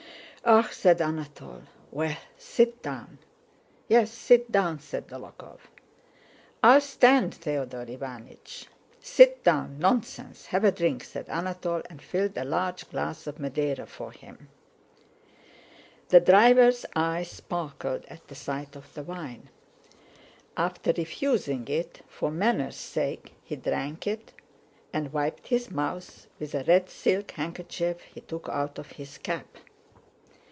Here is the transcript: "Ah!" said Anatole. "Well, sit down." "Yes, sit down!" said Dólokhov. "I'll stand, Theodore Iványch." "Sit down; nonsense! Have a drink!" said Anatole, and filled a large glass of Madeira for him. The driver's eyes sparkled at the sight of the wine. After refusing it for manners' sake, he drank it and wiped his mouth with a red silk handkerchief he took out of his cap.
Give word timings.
"Ah!" 0.43 0.67
said 0.71 0.99
Anatole. 0.99 1.61
"Well, 1.91 2.17
sit 2.35 2.81
down." 2.81 3.19
"Yes, 3.87 4.09
sit 4.11 4.51
down!" 4.51 4.79
said 4.79 5.07
Dólokhov. 5.07 5.59
"I'll 6.63 6.81
stand, 6.81 7.35
Theodore 7.35 7.85
Iványch." 7.85 8.65
"Sit 8.99 9.43
down; 9.43 9.77
nonsense! 9.77 10.47
Have 10.47 10.63
a 10.63 10.71
drink!" 10.71 11.03
said 11.03 11.29
Anatole, 11.29 11.83
and 11.91 12.01
filled 12.01 12.35
a 12.37 12.43
large 12.43 12.89
glass 12.89 13.27
of 13.27 13.37
Madeira 13.37 13.85
for 13.85 14.11
him. 14.11 14.49
The 16.09 16.19
driver's 16.19 16.87
eyes 16.95 17.29
sparkled 17.29 18.05
at 18.07 18.27
the 18.27 18.35
sight 18.35 18.75
of 18.75 18.91
the 18.95 19.03
wine. 19.03 19.49
After 20.57 20.91
refusing 20.97 21.67
it 21.67 22.01
for 22.07 22.31
manners' 22.31 22.75
sake, 22.77 23.35
he 23.43 23.55
drank 23.55 24.07
it 24.07 24.33
and 24.91 25.13
wiped 25.13 25.49
his 25.49 25.69
mouth 25.69 26.25
with 26.39 26.55
a 26.55 26.63
red 26.63 26.89
silk 26.89 27.29
handkerchief 27.29 28.01
he 28.01 28.21
took 28.21 28.49
out 28.49 28.79
of 28.79 28.93
his 28.93 29.19
cap. 29.19 29.45